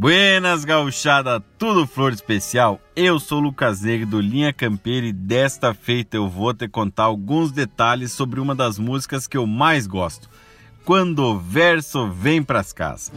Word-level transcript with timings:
Buenas 0.00 0.64
gauchada, 0.64 1.40
tudo 1.58 1.86
flor 1.86 2.14
especial? 2.14 2.80
Eu 2.96 3.20
sou 3.20 3.38
Lucas 3.38 3.82
Negro 3.82 4.06
do 4.06 4.18
Linha 4.18 4.50
Campeira 4.50 5.06
e 5.06 5.12
desta 5.12 5.74
feita 5.74 6.16
eu 6.16 6.26
vou 6.26 6.54
te 6.54 6.66
contar 6.66 7.02
alguns 7.02 7.52
detalhes 7.52 8.10
sobre 8.10 8.40
uma 8.40 8.54
das 8.54 8.78
músicas 8.78 9.26
que 9.26 9.36
eu 9.36 9.46
mais 9.46 9.86
gosto. 9.86 10.26
Quando 10.86 11.22
o 11.22 11.38
verso 11.38 12.08
vem 12.08 12.42
pras 12.42 12.72
casas. 12.72 13.12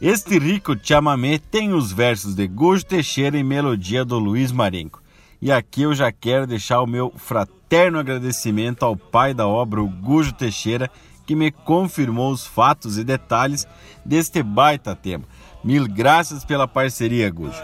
Este 0.00 0.38
rico 0.38 0.76
chamamé 0.80 1.40
tem 1.50 1.72
os 1.72 1.90
versos 1.90 2.36
de 2.36 2.46
Gujo 2.46 2.86
Teixeira 2.86 3.36
e 3.36 3.42
melodia 3.42 4.04
do 4.04 4.20
Luiz 4.20 4.52
Marenco. 4.52 5.02
E 5.42 5.50
aqui 5.50 5.82
eu 5.82 5.92
já 5.92 6.12
quero 6.12 6.46
deixar 6.46 6.80
o 6.80 6.86
meu 6.86 7.12
fraterno 7.16 7.55
agradecimento 7.98 8.84
ao 8.84 8.96
pai 8.96 9.34
da 9.34 9.46
obra, 9.46 9.82
o 9.82 9.88
Gujo 9.88 10.32
Teixeira, 10.32 10.90
que 11.26 11.34
me 11.34 11.50
confirmou 11.50 12.30
os 12.30 12.46
fatos 12.46 12.96
e 12.98 13.04
detalhes 13.04 13.66
deste 14.04 14.42
baita 14.42 14.94
tema. 14.94 15.24
Mil 15.64 15.88
graças 15.88 16.44
pela 16.44 16.68
parceria, 16.68 17.30
Gujo. 17.30 17.62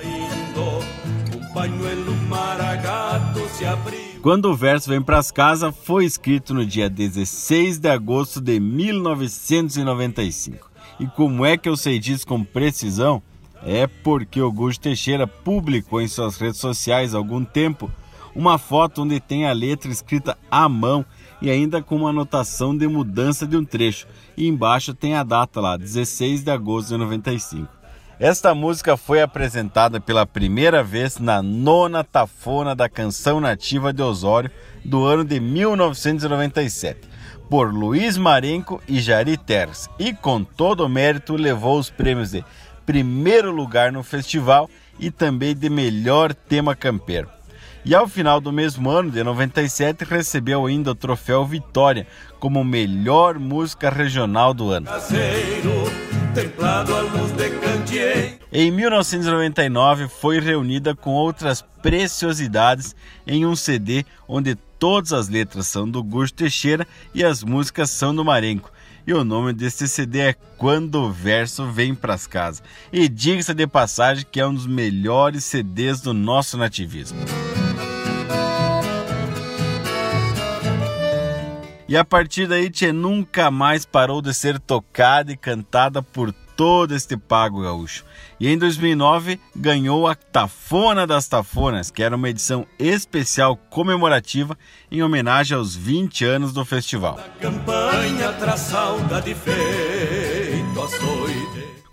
Quando 4.20 4.50
o 4.50 4.56
verso 4.56 4.88
vem 4.88 5.02
para 5.02 5.18
as 5.18 5.30
casas, 5.30 5.74
foi 5.84 6.04
escrito 6.04 6.54
no 6.54 6.66
dia 6.66 6.90
16 6.90 7.78
de 7.78 7.88
agosto 7.88 8.40
de 8.40 8.58
1995. 8.58 10.68
E 10.98 11.06
como 11.06 11.44
é 11.44 11.56
que 11.56 11.68
eu 11.68 11.76
sei 11.76 11.98
disso 11.98 12.26
com 12.26 12.42
precisão? 12.42 13.22
é 13.64 13.86
porque 13.86 14.40
Augusto 14.40 14.82
Teixeira 14.82 15.26
publicou 15.26 16.00
em 16.00 16.08
suas 16.08 16.36
redes 16.36 16.60
sociais 16.60 17.14
há 17.14 17.18
algum 17.18 17.44
tempo 17.44 17.90
uma 18.34 18.58
foto 18.58 19.02
onde 19.02 19.20
tem 19.20 19.46
a 19.46 19.52
letra 19.52 19.90
escrita 19.90 20.36
à 20.50 20.68
mão 20.68 21.04
e 21.40 21.50
ainda 21.50 21.82
com 21.82 21.96
uma 21.96 22.10
anotação 22.10 22.76
de 22.76 22.86
mudança 22.86 23.46
de 23.46 23.56
um 23.56 23.64
trecho. 23.64 24.06
E 24.36 24.46
embaixo 24.46 24.94
tem 24.94 25.14
a 25.14 25.22
data 25.22 25.60
lá, 25.60 25.76
16 25.76 26.44
de 26.44 26.50
agosto 26.50 26.88
de 26.88 26.96
95. 26.96 27.82
Esta 28.18 28.54
música 28.54 28.96
foi 28.96 29.20
apresentada 29.20 30.00
pela 30.00 30.24
primeira 30.24 30.82
vez 30.82 31.18
na 31.18 31.42
nona 31.42 32.04
tafona 32.04 32.74
da 32.74 32.88
canção 32.88 33.40
nativa 33.40 33.92
de 33.92 34.00
Osório 34.00 34.50
do 34.84 35.04
ano 35.04 35.24
de 35.24 35.40
1997, 35.40 37.00
por 37.50 37.74
Luiz 37.74 38.16
Marenco 38.16 38.80
e 38.86 39.00
Jari 39.00 39.36
Terres, 39.36 39.90
e 39.98 40.14
com 40.14 40.44
todo 40.44 40.84
o 40.84 40.88
mérito 40.88 41.34
levou 41.34 41.78
os 41.78 41.90
prêmios 41.90 42.30
de 42.30 42.44
primeiro 42.86 43.50
lugar 43.50 43.90
no 43.90 44.04
festival 44.04 44.70
e 45.00 45.10
também 45.10 45.54
de 45.56 45.68
melhor 45.68 46.32
tema 46.32 46.76
campeiro. 46.76 47.28
E 47.84 47.96
ao 47.96 48.06
final 48.06 48.40
do 48.40 48.52
mesmo 48.52 48.88
ano, 48.88 49.10
de 49.10 49.24
97, 49.24 50.04
recebeu 50.04 50.66
ainda 50.66 50.92
o 50.92 50.94
troféu 50.94 51.44
Vitória 51.44 52.06
como 52.38 52.62
melhor 52.62 53.40
música 53.40 53.90
regional 53.90 54.54
do 54.54 54.70
ano. 54.70 54.86
Em 58.52 58.70
1999 58.70 60.08
foi 60.08 60.38
reunida 60.38 60.94
com 60.94 61.10
outras 61.10 61.62
preciosidades 61.82 62.94
em 63.26 63.44
um 63.44 63.56
CD 63.56 64.04
onde 64.28 64.54
todas 64.78 65.12
as 65.12 65.28
letras 65.28 65.66
são 65.66 65.88
do 65.88 66.04
Gusto 66.04 66.36
Teixeira 66.36 66.86
e 67.12 67.24
as 67.24 67.42
músicas 67.42 67.90
são 67.90 68.14
do 68.14 68.24
Marenco. 68.24 68.70
E 69.04 69.12
o 69.12 69.24
nome 69.24 69.52
desse 69.52 69.88
CD 69.88 70.20
é 70.20 70.36
Quando 70.56 71.02
o 71.02 71.10
Verso 71.10 71.66
Vem 71.66 71.92
Pras 71.92 72.28
Casas. 72.28 72.62
E 72.92 73.08
diga-se 73.08 73.52
de 73.52 73.66
passagem 73.66 74.24
que 74.30 74.38
é 74.38 74.46
um 74.46 74.54
dos 74.54 74.68
melhores 74.68 75.44
CDs 75.44 76.00
do 76.00 76.14
nosso 76.14 76.56
nativismo. 76.56 77.18
E 81.92 81.96
a 81.98 82.06
partir 82.06 82.46
daí, 82.46 82.70
Tchê 82.70 82.90
nunca 82.90 83.50
mais 83.50 83.84
parou 83.84 84.22
de 84.22 84.32
ser 84.32 84.58
tocada 84.58 85.30
e 85.30 85.36
cantada 85.36 86.02
por 86.02 86.32
todo 86.56 86.94
este 86.94 87.18
pago 87.18 87.60
gaúcho. 87.60 88.02
E 88.40 88.48
em 88.48 88.56
2009 88.56 89.38
ganhou 89.54 90.08
a 90.08 90.14
Tafona 90.14 91.06
das 91.06 91.28
Tafonas, 91.28 91.90
que 91.90 92.02
era 92.02 92.16
uma 92.16 92.30
edição 92.30 92.66
especial 92.78 93.58
comemorativa 93.68 94.56
em 94.90 95.02
homenagem 95.02 95.54
aos 95.54 95.76
20 95.76 96.24
anos 96.24 96.54
do 96.54 96.64
festival. 96.64 97.20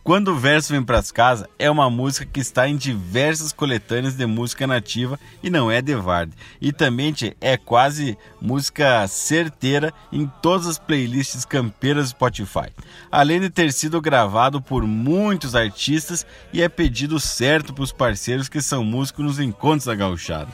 Quando 0.10 0.30
o 0.30 0.36
verso 0.36 0.74
vem 0.74 0.82
pras 0.82 1.12
casas 1.12 1.48
é 1.60 1.70
uma 1.70 1.88
música 1.88 2.26
que 2.26 2.40
está 2.40 2.68
em 2.68 2.76
diversas 2.76 3.54
coletâneas 3.54 4.16
de 4.16 4.26
música 4.26 4.66
nativa 4.66 5.20
e 5.44 5.52
não 5.52 5.70
é 5.70 5.84
de 5.84 5.94
Vard. 5.94 6.34
E 6.60 6.74
também 6.74 7.14
é 7.40 7.56
quase 7.56 8.18
música 8.42 9.08
certeira 9.08 9.94
em 10.12 10.26
todas 10.42 10.66
as 10.66 10.80
playlists 10.80 11.46
campeiras 11.46 12.06
do 12.06 12.10
Spotify. 12.10 12.72
Além 13.12 13.40
de 13.40 13.52
ter 13.52 13.72
sido 13.72 14.02
gravado 14.02 14.60
por 14.60 14.82
muitos 14.82 15.54
artistas 15.54 16.26
e 16.52 16.60
é 16.60 16.68
pedido 16.68 17.20
certo 17.20 17.72
para 17.72 17.84
os 17.84 17.92
parceiros 17.92 18.50
que 18.50 18.64
são 18.64 18.84
músicos 18.84 19.24
nos 19.24 19.40
encontros 19.40 19.86
da 19.86 19.94
gauchada. 19.94 20.50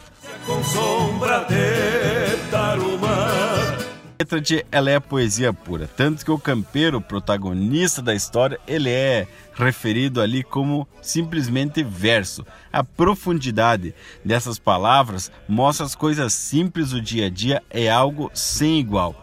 Letra 4.25 4.41
de 4.41 4.65
ela 4.71 4.89
é 4.89 4.99
poesia 4.99 5.53
pura, 5.53 5.87
tanto 5.87 6.25
que 6.25 6.31
o 6.31 6.39
campeiro, 6.39 6.99
protagonista 6.99 8.01
da 8.01 8.15
história, 8.15 8.59
ele 8.67 8.89
é 8.89 9.27
referido 9.53 10.19
ali 10.19 10.43
como 10.43 10.87
simplesmente 10.99 11.83
verso. 11.83 12.43
A 12.73 12.83
profundidade 12.83 13.93
dessas 14.23 14.57
palavras 14.57 15.31
mostra 15.47 15.85
as 15.85 15.93
coisas 15.93 16.33
simples 16.33 16.89
do 16.89 16.99
dia 16.99 17.27
a 17.27 17.29
dia 17.29 17.61
é 17.69 17.87
algo 17.87 18.31
sem 18.33 18.79
igual. 18.79 19.15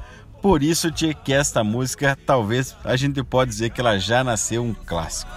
Por 0.43 0.61
isso, 0.61 0.91
tia, 0.91 1.15
que 1.15 1.33
esta 1.33 1.63
música, 1.63 2.19
talvez 2.27 2.77
a 2.85 2.97
gente 2.97 3.23
pode 3.23 3.53
dizer 3.53 3.71
que 3.71 3.81
ela 3.81 3.97
já 3.97 4.25
nasceu 4.25 4.65
um 4.65 4.75
clássico. 4.75 5.31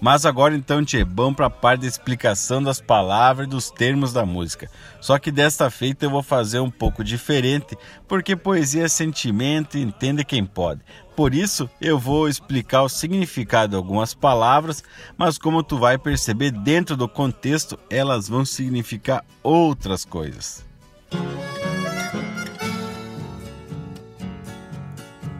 Mas 0.00 0.24
agora 0.24 0.56
então, 0.56 0.82
Tchê, 0.82 1.04
vamos 1.04 1.36
para 1.36 1.46
a 1.46 1.50
parte 1.50 1.82
da 1.82 1.86
explicação 1.86 2.62
das 2.62 2.80
palavras 2.80 3.46
e 3.46 3.50
dos 3.50 3.70
termos 3.70 4.14
da 4.14 4.24
música. 4.24 4.70
Só 5.02 5.18
que 5.18 5.30
desta 5.30 5.68
feita 5.68 6.06
eu 6.06 6.10
vou 6.10 6.22
fazer 6.22 6.60
um 6.60 6.70
pouco 6.70 7.04
diferente, 7.04 7.76
porque 8.08 8.34
poesia 8.34 8.84
é 8.84 8.88
sentimento 8.88 9.76
e 9.76 9.82
entende 9.82 10.24
quem 10.24 10.46
pode. 10.46 10.80
Por 11.14 11.34
isso, 11.34 11.68
eu 11.78 11.98
vou 11.98 12.26
explicar 12.26 12.82
o 12.82 12.88
significado 12.88 13.72
de 13.72 13.76
algumas 13.76 14.14
palavras, 14.14 14.82
mas 15.18 15.36
como 15.36 15.62
tu 15.62 15.76
vai 15.76 15.98
perceber 15.98 16.50
dentro 16.50 16.96
do 16.96 17.06
contexto, 17.06 17.78
elas 17.90 18.26
vão 18.26 18.46
significar 18.46 19.22
outras 19.42 20.06
coisas. 20.06 20.69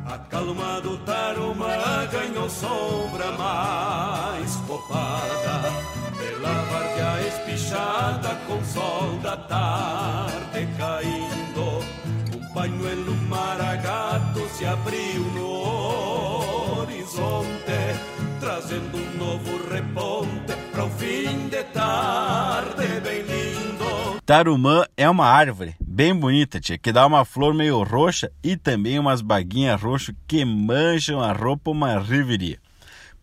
Acalmado 0.07 0.99
Tarumã 0.99 2.07
ganhou 2.11 2.49
sombra 2.51 3.31
mais 3.33 4.57
copada. 4.67 5.73
Pela 6.19 6.53
várzea 6.65 7.29
espichada 7.29 8.35
com 8.47 8.65
sol 8.65 9.19
da 9.23 9.37
tarde 9.37 10.69
caindo 10.77 11.81
Um 12.35 12.53
pañuelo 12.53 13.15
maragato 13.29 14.49
se 14.51 14.67
abriu 14.67 15.23
no 15.35 16.81
horizonte 16.81 17.97
Trazendo 18.41 18.99
um 18.99 19.19
novo 19.19 19.73
reponte 19.73 20.55
para 20.73 20.85
o 20.85 20.91
fim 20.91 21.49
de 21.49 21.63
tarde 21.65 22.40
Tarumã 24.31 24.85
é 24.97 25.11
uma 25.11 25.27
árvore 25.27 25.75
bem 25.81 26.15
bonita, 26.15 26.61
tia, 26.61 26.79
que 26.79 26.93
dá 26.93 27.05
uma 27.05 27.25
flor 27.25 27.53
meio 27.53 27.83
roxa 27.83 28.31
e 28.45 28.57
também 28.57 28.97
umas 28.97 29.21
baguinhas 29.21 29.83
roxo 29.83 30.15
que 30.29 30.45
mancham 30.45 31.21
a 31.21 31.33
roupa 31.33 31.73
uma 31.73 31.99
riveria. 31.99 32.61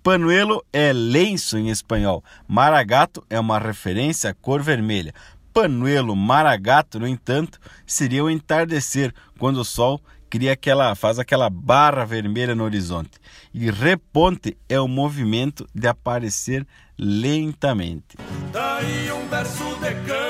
Panuelo 0.03 0.61
é 0.73 0.91
lenço 0.91 1.57
em 1.57 1.69
espanhol. 1.69 2.21
Maragato 2.45 3.23
é 3.29 3.39
uma 3.39 3.57
referência 3.57 4.31
à 4.31 4.33
cor 4.33 4.61
vermelha. 4.61 5.13
Panuelo 5.53 6.13
maragato, 6.13 6.99
no 6.99 7.07
entanto, 7.07 7.57
seria 7.85 8.25
o 8.25 8.29
entardecer, 8.29 9.13
quando 9.39 9.61
o 9.61 9.63
sol 9.63 10.01
cria 10.29 10.51
aquela, 10.51 10.93
faz 10.93 11.19
aquela 11.19 11.49
barra 11.49 12.03
vermelha 12.03 12.53
no 12.53 12.65
horizonte. 12.65 13.11
E 13.53 13.71
reponte 13.71 14.57
é 14.67 14.77
o 14.77 14.89
movimento 14.89 15.65
de 15.73 15.87
aparecer 15.87 16.67
lentamente. 16.99 18.17
Daí 18.51 19.09
um 19.13 19.25
verso 19.29 19.63
de 19.79 19.95
campo 20.05 20.26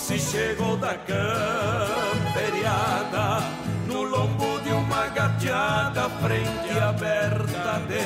se 0.00 0.18
chegou 0.18 0.76
da 0.78 0.94
camperiada 0.94 1.20
no 3.86 4.02
lombo 4.02 4.58
de 4.60 4.70
uma 4.70 5.06
gateada, 5.08 6.08
frente 6.08 6.78
aberta 6.80 7.82
de 7.86 8.00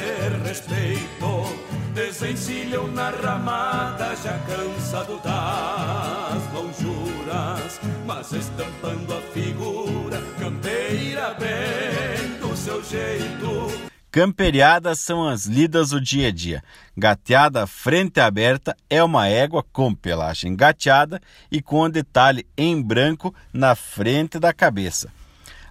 respeito. 0.47 1.47
Desencilham 1.95 2.89
na 2.89 3.11
ramada, 3.11 4.17
já 4.17 4.37
cansado 4.41 5.21
das 5.23 6.53
lonjuras, 6.53 7.81
mas 8.05 8.33
estampando 8.33 9.15
a 9.15 9.21
figura 9.33 10.21
campeira 10.41 11.37
bem 11.39 12.39
do 12.41 12.57
seu 12.57 12.83
jeito 12.83 13.69
Camperiadas 14.15 15.01
são 15.01 15.27
as 15.27 15.47
lidas 15.47 15.91
do 15.91 16.01
dia 16.01 16.29
a 16.29 16.31
dia. 16.31 16.63
Gateada 16.97 17.67
frente 17.67 18.21
aberta 18.21 18.77
é 18.89 19.03
uma 19.03 19.27
égua 19.27 19.61
com 19.73 19.93
pelagem 19.93 20.55
gateada 20.55 21.21
e 21.51 21.61
com 21.61 21.83
um 21.83 21.91
detalhe 21.91 22.47
em 22.57 22.81
branco 22.81 23.35
na 23.53 23.75
frente 23.75 24.39
da 24.39 24.53
cabeça. 24.53 25.11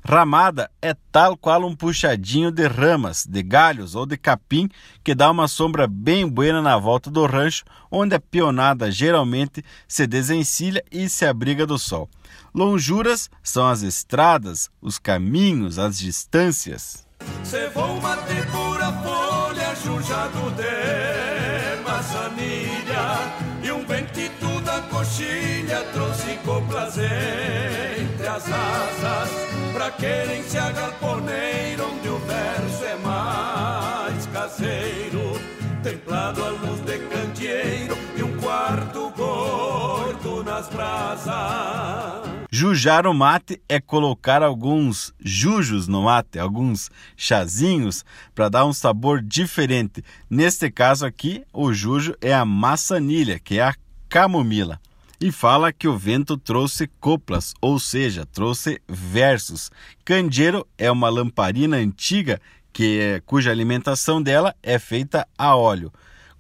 Ramada 0.04 0.70
é 0.82 0.94
tal 1.10 1.38
qual 1.38 1.64
um 1.64 1.74
puxadinho 1.74 2.52
de 2.52 2.68
ramas, 2.68 3.26
de 3.26 3.42
galhos 3.42 3.96
ou 3.96 4.06
de 4.06 4.18
capim 4.18 4.68
que 5.02 5.16
dá 5.16 5.32
uma 5.32 5.48
sombra 5.48 5.88
bem 5.88 6.28
buena 6.28 6.62
na 6.62 6.78
volta 6.78 7.10
do 7.10 7.26
rancho, 7.26 7.64
onde 7.90 8.14
a 8.14 8.20
pionada 8.20 8.92
geralmente 8.92 9.64
se 9.88 10.06
desencilha 10.06 10.84
e 10.92 11.08
se 11.08 11.26
abriga 11.26 11.66
do 11.66 11.80
sol. 11.80 12.10
Lonjuras 12.54 13.30
são 13.42 13.70
as 13.70 13.84
estradas, 13.84 14.70
os 14.82 15.00
caminhos, 15.00 15.80
as 15.80 15.98
distâncias. 15.98 17.03
Cevou 17.44 18.02
mate 18.02 18.36
pura 18.52 18.92
folha, 19.04 19.76
jujado 19.76 20.52
de 20.52 21.84
maçanilha 21.84 23.32
E 23.64 23.72
um 23.72 23.86
ventito 23.86 24.62
da 24.62 24.82
coxilha 24.82 25.84
trouxe 25.94 26.38
coplas 26.44 26.98
entre 26.98 28.28
as 28.28 28.46
asas. 28.46 29.30
Pra 29.74 29.92
querência 29.92 30.72
galponeiro, 30.72 31.92
onde 31.92 32.10
o 32.10 32.18
verso 32.20 32.86
é 32.86 32.96
mais 32.96 34.26
caseiro. 34.28 35.40
Templado 35.84 36.44
à 36.44 36.50
luz 36.50 36.80
de 36.82 36.98
candeeiro 36.98 37.98
e 38.16 38.24
um 38.24 38.38
quarto 38.38 39.12
gordo 39.16 40.44
nas 40.44 40.68
brasas 40.70 42.23
Jujar 42.56 43.08
o 43.08 43.16
mate 43.16 43.60
é 43.68 43.82
colocar 43.82 44.44
alguns 44.44 45.12
jujos 45.20 45.88
no 45.88 46.04
mate, 46.04 46.38
alguns 46.38 46.92
chazinhos, 47.18 48.06
para 48.36 48.48
dar 48.48 48.64
um 48.64 48.72
sabor 48.72 49.24
diferente. 49.24 50.04
Neste 50.30 50.70
caso 50.70 51.04
aqui, 51.04 51.44
o 51.52 51.74
jujo 51.74 52.14
é 52.22 52.32
a 52.32 52.46
maçanilha, 52.46 53.40
que 53.40 53.58
é 53.58 53.64
a 53.64 53.76
camomila. 54.08 54.80
E 55.20 55.32
fala 55.32 55.74
que 55.74 55.88
o 55.88 55.98
vento 55.98 56.38
trouxe 56.38 56.86
coplas, 57.00 57.56
ou 57.60 57.80
seja, 57.80 58.24
trouxe 58.24 58.80
versos. 58.88 59.72
Candeeiro 60.06 60.64
é 60.78 60.92
uma 60.92 61.10
lamparina 61.10 61.78
antiga 61.78 62.40
que, 62.72 63.20
cuja 63.26 63.50
alimentação 63.50 64.22
dela 64.22 64.54
é 64.62 64.78
feita 64.78 65.28
a 65.36 65.56
óleo. 65.56 65.92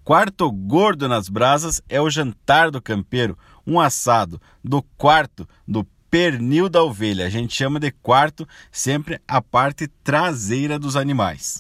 Quarto 0.04 0.52
gordo 0.52 1.08
nas 1.08 1.28
brasas 1.28 1.82
é 1.90 2.00
o 2.00 2.10
jantar 2.10 2.70
do 2.70 2.80
campeiro, 2.80 3.36
um 3.66 3.80
assado 3.80 4.40
do 4.64 4.82
quarto 4.82 5.48
do 5.68 5.84
pernil 6.14 6.70
da 6.70 6.84
ovelha. 6.84 7.26
A 7.26 7.30
gente 7.30 7.56
chama 7.56 7.80
de 7.80 7.90
quarto 7.90 8.48
sempre 8.72 9.20
a 9.28 9.42
parte 9.42 9.88
traseira 10.04 10.78
dos 10.78 10.96
animais. 10.96 11.58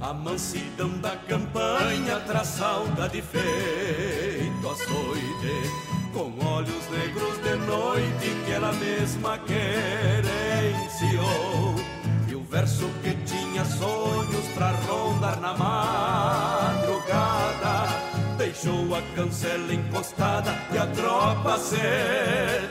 A 0.00 0.14
mansidão 0.14 0.96
da 0.96 1.14
campanha 1.14 2.20
traz 2.20 2.48
saudade 2.48 3.20
feito 3.20 4.66
açoite 4.66 5.70
Com 6.14 6.32
olhos 6.42 6.88
negros 6.88 7.36
de 7.42 7.54
noite 7.66 8.34
que 8.46 8.52
ela 8.52 8.72
mesma 8.72 9.36
querenciou 9.38 9.64
E 12.28 12.34
o 12.34 12.40
verso 12.44 12.88
que 13.02 13.12
Deixou 18.60 18.92
a 18.92 19.00
cancela 19.14 19.72
encostada 19.72 20.52
e 20.72 20.78
a 20.78 20.86
tropa 20.88 21.58
se 21.58 21.76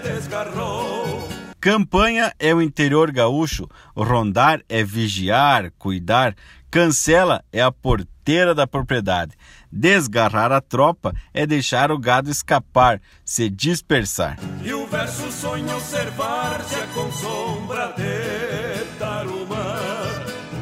desgarrou. 0.04 1.25
Campanha 1.62 2.34
é 2.38 2.54
o 2.54 2.62
interior 2.62 3.10
gaúcho, 3.10 3.69
rondar 3.95 4.60
é 4.68 4.84
vigiar, 4.84 5.72
cuidar, 5.80 6.36
cancela 6.69 7.42
é 7.54 7.62
a 7.62 7.72
porteira 7.72 8.54
da 8.54 8.68
propriedade. 8.68 9.31
Desgarrar 9.72 10.51
a 10.51 10.60
tropa 10.60 11.13
é 11.34 11.48
deixar 11.48 11.90
o 11.90 11.98
gado 11.98 12.30
escapar, 12.30 13.00
se 13.24 13.50
dispersar. 13.50 14.38
E 14.62 14.74
o 14.74 14.86
verso 14.88 15.31
sonha 15.31 15.74
observar-se 15.74 16.81
com 16.94 17.10
sombra 17.13 17.94
de 17.94 18.83
Tarumã, 19.00 19.78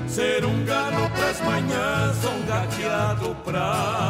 ser 0.08 0.46
um 0.46 0.64
galo 0.66 1.10
pras 1.10 1.42
manhãs, 1.42 2.26
um 2.26 2.46
gateado 2.46 3.36
pra 3.44 4.06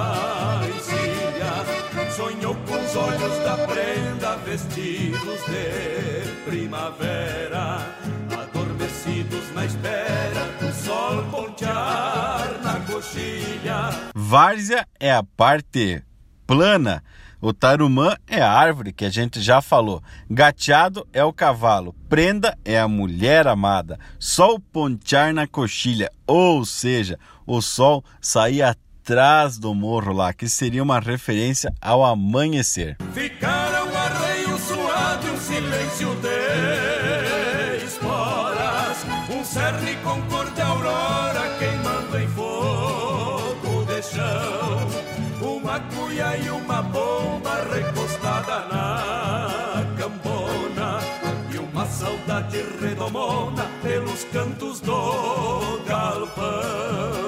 sonhou 2.16 2.56
com 2.56 2.76
os 2.76 2.96
olhos 2.96 3.40
da 3.44 3.58
prenda 3.68 4.38
vestidos 4.38 5.42
de 5.48 6.50
primavera, 6.50 7.94
adormecidos 8.42 9.54
na 9.54 9.66
espera 9.66 10.46
do 10.62 10.74
sol 10.74 11.24
pontear 11.30 12.62
na 12.64 12.80
coxilha. 12.90 13.90
Várzea 14.16 14.88
é 14.98 15.12
a 15.12 15.24
parte 15.24 16.02
plana. 16.48 17.04
O 17.42 17.52
tarumã 17.52 18.16
é 18.26 18.42
a 18.42 18.50
árvore 18.50 18.94
que 18.94 19.04
a 19.04 19.10
gente 19.10 19.42
já 19.42 19.62
falou. 19.62 20.02
Gateado 20.30 21.06
é 21.12 21.24
o 21.24 21.34
cavalo. 21.34 21.94
Prenda 22.08 22.58
é 22.64 22.80
a 22.80 22.88
mulher 22.88 23.46
amada. 23.46 24.00
Sol 24.18 24.58
pontear 24.58 25.34
na 25.34 25.46
coxilha, 25.46 26.10
ou 26.26 26.64
seja, 26.64 27.20
o 27.46 27.62
sol 27.62 28.06
saía 28.22 28.74
atrás 29.06 29.60
do 29.60 29.72
morro 29.75 30.12
lá, 30.12 30.34
que 30.34 30.50
seria 30.50 30.81
uma 30.81 31.00
referência 31.00 31.72
ao 31.80 32.04
amanhecer. 32.04 32.98
Ficaram 33.13 33.88
arreio 33.96 34.57
suado 34.57 35.28
e 35.28 35.30
um 35.30 35.38
silêncio 35.38 36.10
de 36.16 37.86
esporas, 37.86 39.06
um 39.30 39.46
cerne 39.46 39.96
com 39.98 40.19
cor 40.24 40.50
de 40.50 40.62
aurora 40.62 41.56
queimando 41.60 42.18
em 42.18 42.28
fogo 42.30 43.86
de 43.86 44.02
chão, 44.02 44.88
uma 45.40 45.80
cuia 45.81 46.38
e 46.38 46.50
uma 46.50 46.81
bomba 46.81 47.63
recostada 47.72 48.66
na 48.74 49.86
cambona 50.00 51.00
e 51.54 51.60
uma 51.60 51.86
saudade 51.86 52.66
redomona 52.81 53.69
pelos 53.84 54.24
cantos 54.34 54.80
do 54.80 55.80
galpão. 55.86 57.25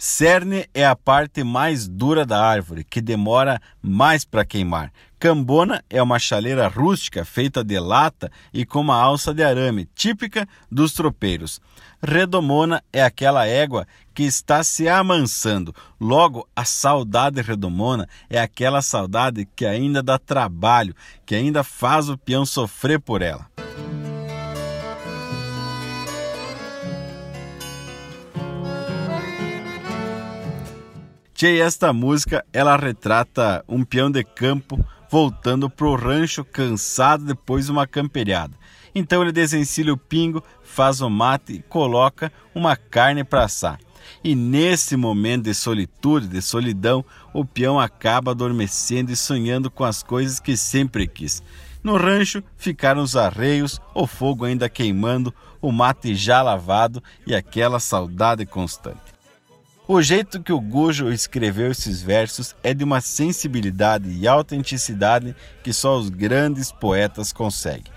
Cerne 0.00 0.64
é 0.72 0.86
a 0.86 0.94
parte 0.94 1.42
mais 1.42 1.88
dura 1.88 2.24
da 2.24 2.40
árvore, 2.40 2.84
que 2.84 3.00
demora 3.00 3.60
mais 3.82 4.24
para 4.24 4.44
queimar. 4.44 4.92
Cambona 5.18 5.82
é 5.90 6.00
uma 6.00 6.20
chaleira 6.20 6.68
rústica 6.68 7.24
feita 7.24 7.64
de 7.64 7.80
lata 7.80 8.30
e 8.54 8.64
com 8.64 8.80
uma 8.80 8.94
alça 8.94 9.34
de 9.34 9.42
arame, 9.42 9.88
típica 9.96 10.48
dos 10.70 10.92
tropeiros. 10.92 11.60
Redomona 12.00 12.80
é 12.92 13.02
aquela 13.02 13.44
égua 13.44 13.88
que 14.14 14.22
está 14.22 14.62
se 14.62 14.88
amansando. 14.88 15.74
Logo, 16.00 16.48
a 16.54 16.64
saudade 16.64 17.42
redomona 17.42 18.08
é 18.30 18.38
aquela 18.38 18.80
saudade 18.80 19.48
que 19.56 19.66
ainda 19.66 20.00
dá 20.00 20.16
trabalho, 20.16 20.94
que 21.26 21.34
ainda 21.34 21.64
faz 21.64 22.08
o 22.08 22.16
peão 22.16 22.46
sofrer 22.46 23.00
por 23.00 23.20
ela. 23.20 23.47
Tchê, 31.38 31.60
esta 31.60 31.92
música 31.92 32.44
ela 32.52 32.76
retrata 32.76 33.64
um 33.68 33.84
peão 33.84 34.10
de 34.10 34.24
campo 34.24 34.84
voltando 35.08 35.70
pro 35.70 35.94
rancho 35.94 36.44
cansado 36.44 37.24
depois 37.24 37.66
de 37.66 37.70
uma 37.70 37.86
camperiada. 37.86 38.56
Então 38.92 39.22
ele 39.22 39.30
desencilha 39.30 39.92
o 39.92 39.96
pingo, 39.96 40.42
faz 40.64 41.00
o 41.00 41.08
mate 41.08 41.52
e 41.52 41.62
coloca 41.62 42.32
uma 42.52 42.74
carne 42.74 43.22
para 43.22 43.44
assar. 43.44 43.78
E 44.24 44.34
nesse 44.34 44.96
momento 44.96 45.44
de 45.44 45.54
solitude, 45.54 46.26
de 46.26 46.42
solidão, 46.42 47.04
o 47.32 47.44
peão 47.44 47.78
acaba 47.78 48.32
adormecendo 48.32 49.12
e 49.12 49.16
sonhando 49.16 49.70
com 49.70 49.84
as 49.84 50.02
coisas 50.02 50.40
que 50.40 50.56
sempre 50.56 51.06
quis. 51.06 51.40
No 51.84 51.96
rancho 51.96 52.42
ficaram 52.56 53.00
os 53.00 53.14
arreios, 53.14 53.80
o 53.94 54.08
fogo 54.08 54.44
ainda 54.44 54.68
queimando, 54.68 55.32
o 55.62 55.70
mate 55.70 56.16
já 56.16 56.42
lavado 56.42 57.00
e 57.24 57.32
aquela 57.32 57.78
saudade 57.78 58.44
constante. 58.44 59.17
O 59.90 60.02
jeito 60.02 60.42
que 60.42 60.52
o 60.52 60.60
Gujo 60.60 61.10
escreveu 61.10 61.70
esses 61.70 62.02
versos 62.02 62.54
é 62.62 62.74
de 62.74 62.84
uma 62.84 63.00
sensibilidade 63.00 64.10
e 64.10 64.28
autenticidade 64.28 65.34
que 65.64 65.72
só 65.72 65.96
os 65.96 66.10
grandes 66.10 66.70
poetas 66.70 67.32
conseguem. 67.32 67.90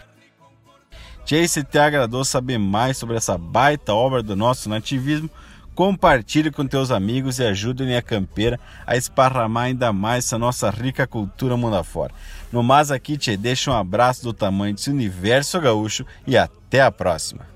Tia, 1.25 1.45
se 1.45 1.65
te 1.65 1.77
agradou 1.77 2.23
saber 2.23 2.57
mais 2.57 2.95
sobre 2.95 3.17
essa 3.17 3.37
baita 3.37 3.93
obra 3.93 4.23
do 4.23 4.37
nosso 4.37 4.69
nativismo, 4.69 5.29
compartilhe 5.75 6.49
com 6.49 6.65
teus 6.65 6.91
amigos 6.91 7.39
e 7.39 7.43
ajude 7.43 7.93
a 7.93 8.01
campeira 8.01 8.57
a 8.87 8.95
esparramar 8.95 9.65
ainda 9.65 9.91
mais 9.91 10.23
essa 10.23 10.39
nossa 10.39 10.69
rica 10.69 11.05
cultura 11.05 11.57
mundo 11.57 11.75
afora. 11.75 12.13
No 12.53 12.63
mais 12.63 12.89
aqui, 12.89 13.17
te 13.17 13.35
deixa 13.35 13.69
um 13.69 13.75
abraço 13.75 14.23
do 14.23 14.31
tamanho 14.31 14.73
desse 14.73 14.89
universo 14.89 15.59
gaúcho 15.59 16.05
e 16.25 16.37
até 16.37 16.81
a 16.81 16.89
próxima. 16.89 17.50